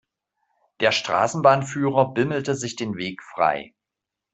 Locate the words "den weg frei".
2.75-3.75